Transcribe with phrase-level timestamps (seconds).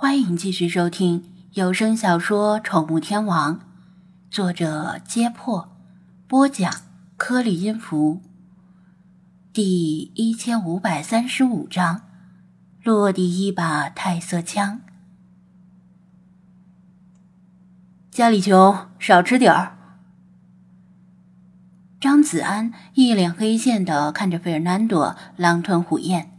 [0.00, 3.56] 欢迎继续收听有声小说《宠物天王》，
[4.30, 5.76] 作者：揭破，
[6.28, 6.72] 播讲：
[7.16, 8.22] 颗粒音符。
[9.52, 12.02] 第一千五百三十五章：
[12.84, 14.82] 落地一把太色枪。
[18.12, 19.76] 家里穷，少吃点儿。
[21.98, 26.30] 张子安一脸黑线的看着费尔南多狼吞虎咽，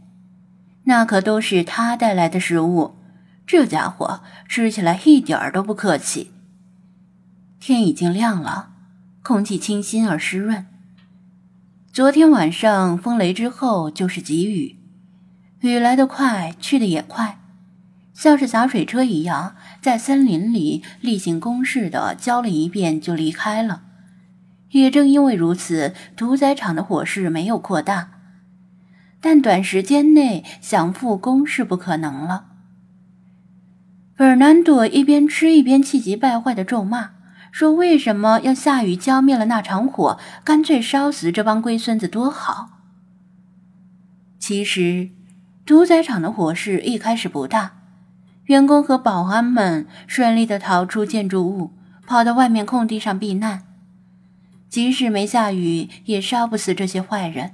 [0.84, 2.94] 那可都是他带来的食物，
[3.52, 6.30] 这家伙吃起来一点儿都不客气。
[7.58, 8.70] 天已经亮了，
[9.24, 10.66] 空气清新而湿润。
[11.92, 14.76] 昨天晚上风雷之后就是急雨，
[15.62, 17.40] 雨来得快，去得也快，
[18.14, 23.82] 像是洒水车一样，在森林里例行公事的浇了一遍就离开了。
[24.70, 28.10] 也正因为如此，屠宰场的火势没有扩大，
[29.20, 32.49] 但短时间内想复工是不可能了。
[34.26, 37.10] 尔南多一边吃一边气急败坏的咒骂，
[37.50, 40.18] 说：“为什么要下雨浇灭了那场火？
[40.44, 42.68] 干脆烧死这帮龟孙子多好！”
[44.38, 45.08] 其实，
[45.64, 47.72] 屠宰场的火势一开始不大，
[48.44, 51.72] 员工和保安们顺利的逃出建筑物，
[52.06, 53.62] 跑到外面空地上避难。
[54.68, 57.52] 即使没下雨，也烧不死这些坏人。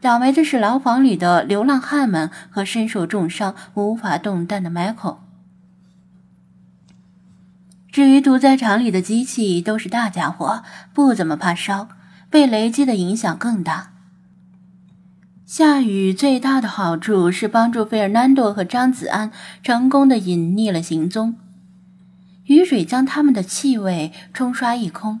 [0.00, 5.18] 倒霉的是牢房里的流浪汉们和身受重伤、无法动弹的 Michael。
[7.94, 11.86] 至于屠宰场里的机器，都是大家伙，不怎么怕烧，
[12.28, 13.92] 被雷击的影响更大。
[15.46, 19.30] 下雨最大的好处是帮助费尔南多和张子安
[19.62, 21.36] 成功的隐匿了行踪，
[22.46, 25.20] 雨水将他们的气味冲刷一空。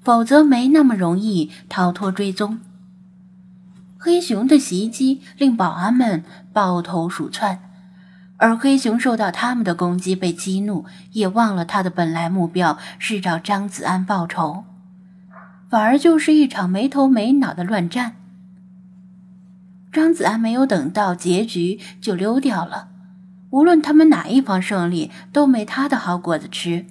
[0.00, 2.60] 否则没那么容易逃脱追踪。
[3.98, 7.71] 黑熊的袭击令保安们抱头鼠窜，
[8.42, 14.64] 而黑熊受到他们的攻击被激怒，也忘了他的本来目标是找张子安报仇，
[15.70, 18.16] 反而就是一场没头没脑的乱战。
[19.92, 22.88] 张子安没有等到结局就溜掉了，
[23.50, 26.86] 无论他们哪一方胜利，都没他的好果子吃。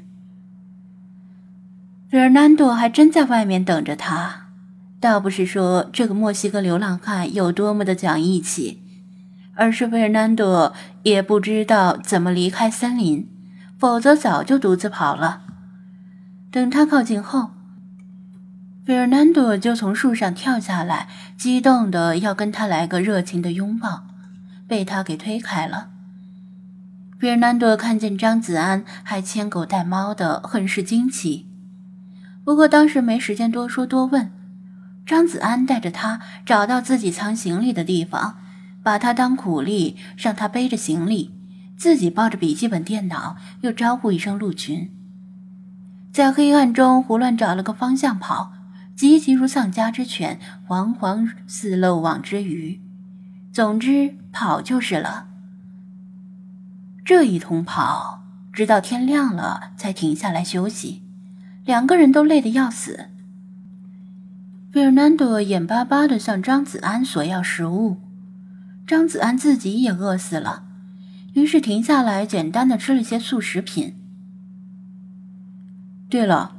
[2.10, 4.48] 费尔南多还真在外面等着他，
[5.02, 8.82] 倒不是说这个墨西哥流浪汉有多么的讲义气，
[9.56, 10.74] 而是费尔南多
[11.04, 13.28] 也不知道怎么离开森林，
[13.78, 15.42] 否则早就独自跑了。
[16.52, 17.52] 等他靠近后，
[18.86, 21.08] 费尔南多就从树上跳下来，
[21.38, 24.04] 激动的要跟他来个热情的拥抱，
[24.68, 25.90] 被他给推开了。
[27.20, 31.48] 费尔南多看见张子安还牵狗带猫的，很是惊奇。
[32.44, 34.32] 不过当时没时间多说多问，
[35.06, 38.38] 张子安带着他找到自己藏行李的地方，
[38.84, 41.34] 把他当苦力，让他背着行李，
[41.78, 44.92] 自己抱着笔记本电脑，又招呼一声陆群，
[46.12, 48.54] 在黑暗中胡乱找了个方向跑，
[48.96, 52.82] 急急如丧家之犬，惶惶似漏网之鱼，
[53.52, 55.28] 总之跑就是了。
[57.04, 61.04] 这一通跑，直到天亮了才停下来休息。
[61.66, 63.10] 两个人都累得要死。
[64.72, 67.98] 费尔南多眼巴巴地向张子安索要食物，
[68.92, 70.64] 张子安自己也饿死了，
[71.32, 73.96] 于是停下来简单的吃了些素食品。
[76.10, 76.52] 对了，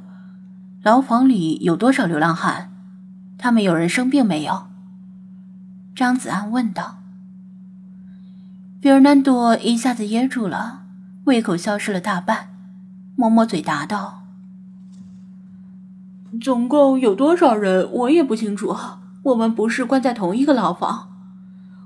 [0.81, 2.71] 牢房里有多少流浪汉？
[3.37, 4.65] 他们有人生病没有？
[5.95, 7.03] 张子安问道。
[8.81, 10.85] 费尔南多一下子噎住了，
[11.25, 12.47] 胃口消失了大半，
[13.15, 14.23] 摸摸嘴答道。
[16.41, 18.75] 总共有多少人，我也不清楚。
[19.21, 21.12] 我们不是关在同一个牢房。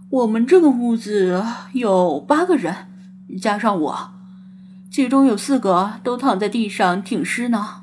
[0.10, 2.74] 我们这个屋子有八个人，
[3.42, 4.12] 加上我，
[4.90, 7.82] 其中有四个都躺在地上挺尸呢。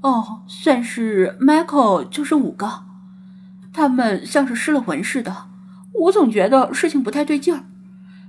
[0.00, 2.84] 哦，算是 Michael 就是五个，
[3.72, 5.48] 他们像是失了魂似的。
[5.92, 7.64] 我总觉得事情不太对劲儿。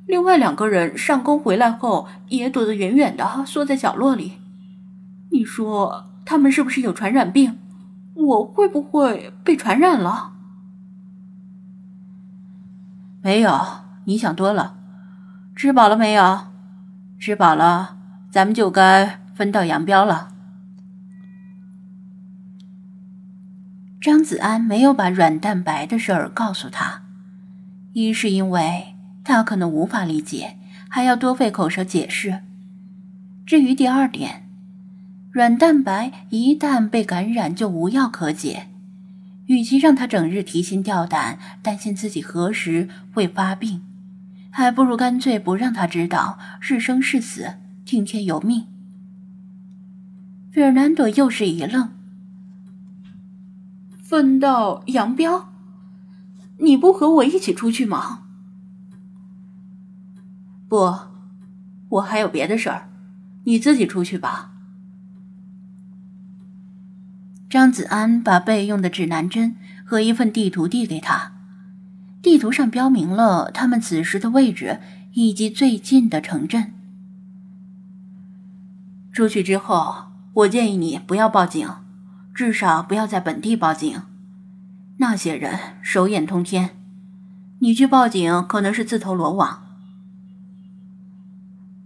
[0.08, 4.34] 另外两个人上工回来后也躲得远远的，缩在角落里。
[5.32, 6.06] 你说？
[6.24, 7.58] 他们是不是有传染病？
[8.14, 10.34] 我会不会被传染了？
[13.22, 13.60] 没有，
[14.06, 14.76] 你想多了。
[15.56, 16.48] 吃饱了没有？
[17.20, 17.98] 吃饱了，
[18.32, 20.30] 咱们就该分道扬镳了。
[24.02, 27.04] 张子安没有把软蛋白的事儿告诉他，
[27.94, 30.58] 一是因为他可能无法理解，
[30.90, 32.42] 还要多费口舌解释。
[33.46, 34.48] 至于第二点。
[35.34, 38.68] 软蛋白一旦被感染，就无药可解。
[39.48, 43.84] 与其让他整日提心吊胆，担心自己何时会发病，
[44.50, 48.68] 还不如干脆不让他知道是生是死，听天由命。
[50.52, 51.92] 费尔南多又是一愣。
[54.02, 55.50] 分道扬镳？
[56.60, 58.24] 你不和我一起出去吗？
[60.68, 60.96] 不，
[61.90, 62.90] 我还有别的事儿，
[63.46, 64.51] 你自己出去吧。
[67.52, 71.34] 张子安把备用的指南针和一份地图递给他，
[72.22, 74.80] 地图上标明了他们此时的位置
[75.12, 76.72] 以及最近的城镇。
[79.12, 81.70] 出去之后，我建议你不要报警。
[82.34, 84.02] 至少不要在本地报警，
[85.00, 86.70] 那些人手眼通天，
[87.60, 89.62] 你去报警可能是自投罗网。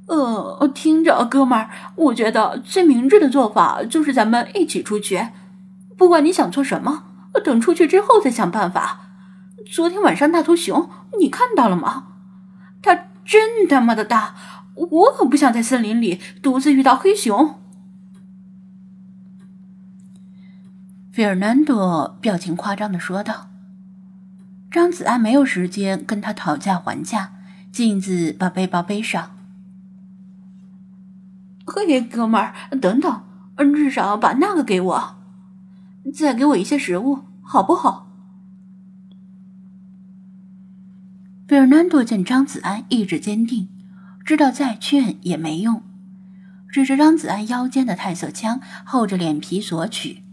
[0.05, 5.29] 呃，听着，哥们儿，我觉得最明智的做法就是咱们一起出去，
[5.97, 7.03] 不管你想做什么，
[7.43, 9.01] 等出去之后再想办法。
[9.71, 10.89] 昨天晚上那头熊，
[11.19, 12.07] 你看到了吗？
[12.81, 14.35] 它真他妈的大，
[14.75, 17.59] 我可不想在森林里独自遇到黑熊。
[21.11, 23.47] 费尔南多表情夸张的说道
[24.69, 27.31] ：“张子安没有时间跟他讨价还价，
[27.71, 29.31] 径自把背包背上。
[31.65, 33.23] 嘿，哥们儿，等等，
[33.73, 35.15] 至少把那个给我，
[36.13, 38.07] 再给我一些食物，好不好？”
[41.47, 43.69] 费尔南多见张子安意志坚定，
[44.25, 45.83] 知道再劝也没用，
[46.67, 50.23] 指着张子安腰间的太色枪，厚着脸皮索取。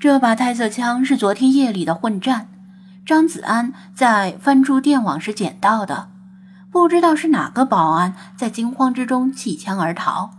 [0.00, 2.48] 这把太色枪是昨天夜里的混战，
[3.06, 6.10] 张子安在翻出电网时捡到的，
[6.72, 10.30] 不知道是哪个保安在惊慌之中弃枪而逃，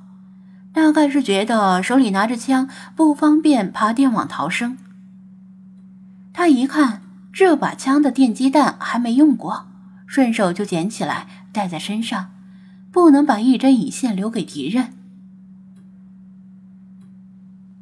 [0.74, 4.78] 大概是觉得手里拿着枪不方便爬电网逃生。
[6.34, 9.68] 他一看这把枪的电击弹还没用过，
[10.06, 12.32] 顺手就捡起来带在身上，
[12.92, 14.94] 不能把一针一线留给敌人。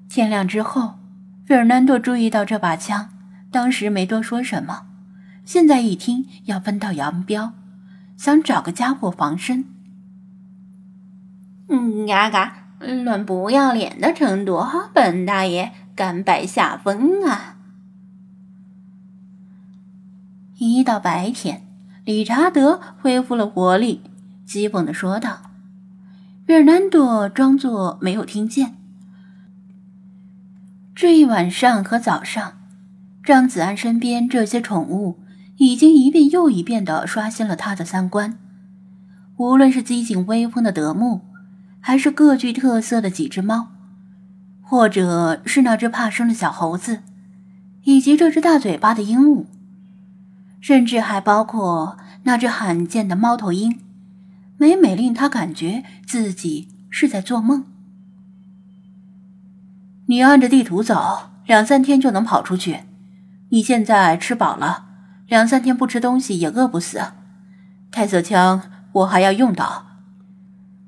[0.08, 1.00] 天亮之后。
[1.44, 3.10] 费尔南多注意到这把枪，
[3.52, 4.86] 当时没多说什么，
[5.44, 7.52] 现在一听要分道扬镳，
[8.16, 9.66] 想找个家伙防身。
[11.68, 17.58] 嗯，嘎嘎，论不要脸的程度，本大爷甘拜下风啊！
[20.58, 21.64] 一到白天，
[22.06, 24.02] 理查德恢复了活力，
[24.48, 25.52] 讥讽的说道。
[26.46, 28.76] 费尔南多装作没有听见。
[30.94, 32.60] 这一晚上和早上，
[33.24, 35.20] 张子安身边这些宠物
[35.58, 38.38] 已经一遍又一遍的刷新了他的三观。
[39.38, 41.22] 无论是机警威风的德牧，
[41.82, 43.68] 还是各具特色的几只猫，
[44.62, 47.02] 或者是那只怕生的小猴子，
[47.84, 49.46] 以及这只大嘴巴的鹦鹉，
[50.62, 53.80] 甚至还包括那只罕见的猫头鹰，
[54.58, 57.66] 每每令他感觉自己是在做梦。
[60.06, 62.82] 你按着地图走，两三天就能跑出去。
[63.50, 64.86] 你现在吃饱了，
[65.28, 67.02] 两三天不吃东西也饿不死。
[67.92, 68.62] 太色枪
[68.92, 69.91] 我还要用到，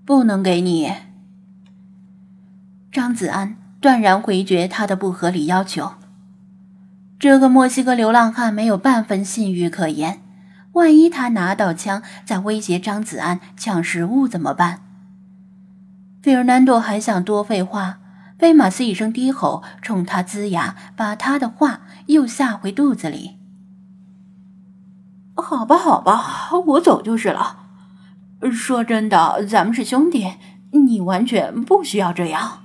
[0.05, 0.91] 不能给你。
[2.91, 5.93] 张子安断然回绝他的不合理要求。
[7.19, 10.21] 这个墨西哥流浪汉没有半分信誉可言，
[10.73, 14.81] 万一他拿到枪再威胁张子安抢食物怎么办？
[16.21, 17.99] 费尔南多还想多废话。
[18.37, 23.37] 贝马斯一声低吼，冲他龇牙，把他的话又下回肚子里。
[25.35, 27.62] 好吧，好吧，我走就是了。
[28.51, 30.33] 说真的，咱们是兄弟，
[30.71, 32.63] 你完全不需要这样。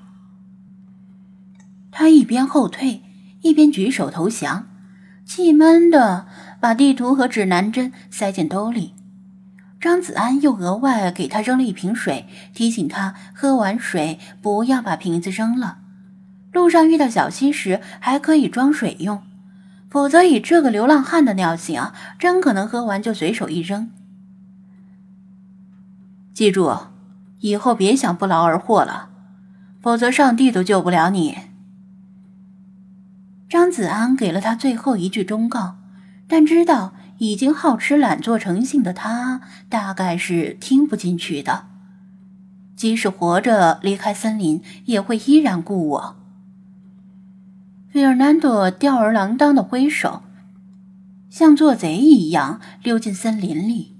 [1.90, 3.02] 他一边后退，
[3.42, 4.68] 一边举手投降，
[5.25, 6.26] 气闷的
[6.61, 8.94] 把地图和指南针塞进兜里。
[9.80, 15.78] 张子安又额外给他扔了一瓶水，提醒他喝完水不要把瓶子扔了。
[16.52, 19.23] 路上遇到小溪时还可以装水用，
[19.88, 23.90] 否则以这个流浪汉的尿性啊，真可能喝完就随手一扔。
[26.38, 26.73] 记住，
[27.40, 29.11] 以后别想不劳而获了，
[29.80, 31.37] 否则上帝都救不了你。
[33.49, 35.78] 张子安给了他最后一句忠告，
[36.28, 36.92] 但知道。
[37.18, 41.66] 已经好吃懒做成性的他，大概是听不进去的。
[42.76, 46.16] 即使活着离开森林，也会依然顾我。
[47.90, 50.23] 费尔南多吊儿郎当的挥手，
[51.28, 53.98] 像做贼一样溜进森林里。